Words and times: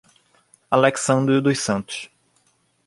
Alexsandro 0.71 1.39
dos 1.43 1.59
Santos 1.59 2.09